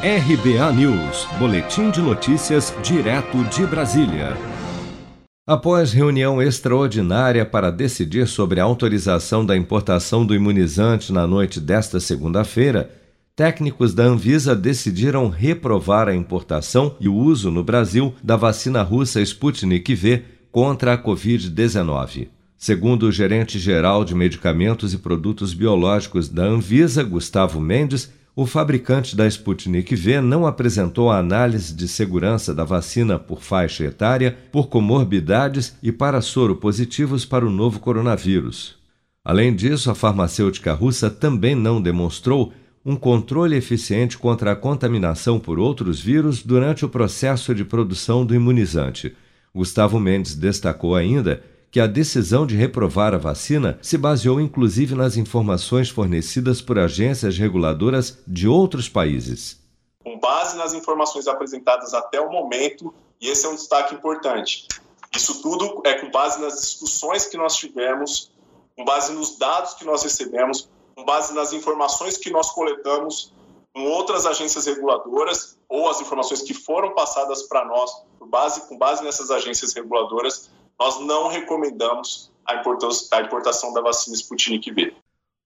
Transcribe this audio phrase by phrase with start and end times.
[0.00, 4.36] RBA News, Boletim de Notícias, direto de Brasília.
[5.44, 11.98] Após reunião extraordinária para decidir sobre a autorização da importação do imunizante na noite desta
[11.98, 12.92] segunda-feira,
[13.34, 19.20] técnicos da Anvisa decidiram reprovar a importação e o uso no Brasil da vacina russa
[19.20, 20.22] Sputnik V
[20.52, 22.28] contra a Covid-19.
[22.56, 29.26] Segundo o gerente-geral de medicamentos e produtos biológicos da Anvisa, Gustavo Mendes, o fabricante da
[29.26, 35.76] Sputnik V não apresentou a análise de segurança da vacina por faixa etária, por comorbidades
[35.82, 38.76] e para soro positivos para o novo coronavírus.
[39.24, 42.52] Além disso, a farmacêutica russa também não demonstrou
[42.86, 48.36] um controle eficiente contra a contaminação por outros vírus durante o processo de produção do
[48.36, 49.16] imunizante.
[49.52, 55.16] Gustavo Mendes destacou ainda que a decisão de reprovar a vacina se baseou inclusive nas
[55.16, 59.60] informações fornecidas por agências reguladoras de outros países.
[60.02, 64.66] Com base nas informações apresentadas até o momento, e esse é um destaque importante,
[65.14, 68.30] isso tudo é com base nas discussões que nós tivemos,
[68.76, 73.32] com base nos dados que nós recebemos, com base nas informações que nós coletamos
[73.74, 77.90] com outras agências reguladoras ou as informações que foram passadas para nós,
[78.28, 84.94] base, com base nessas agências reguladoras, nós não recomendamos a importação da vacina Sputnik V.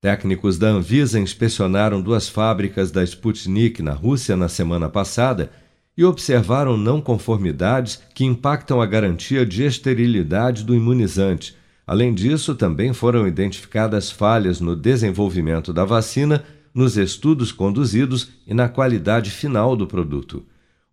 [0.00, 5.50] Técnicos da Anvisa inspecionaram duas fábricas da Sputnik na Rússia na semana passada
[5.96, 11.56] e observaram não conformidades que impactam a garantia de esterilidade do imunizante.
[11.86, 18.68] Além disso, também foram identificadas falhas no desenvolvimento da vacina, nos estudos conduzidos e na
[18.68, 20.44] qualidade final do produto.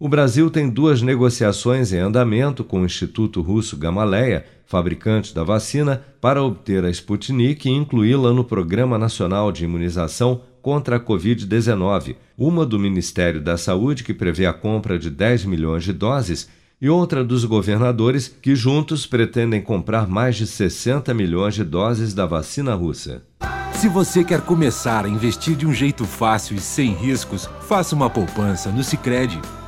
[0.03, 6.03] O Brasil tem duas negociações em andamento com o Instituto Russo Gamaleya, fabricante da vacina,
[6.19, 12.65] para obter a Sputnik e incluí-la no Programa Nacional de Imunização contra a Covid-19, uma
[12.65, 16.49] do Ministério da Saúde, que prevê a compra de 10 milhões de doses,
[16.81, 22.25] e outra dos governadores, que juntos pretendem comprar mais de 60 milhões de doses da
[22.25, 23.23] vacina russa.
[23.71, 28.09] Se você quer começar a investir de um jeito fácil e sem riscos, faça uma
[28.09, 29.39] poupança no Sicredi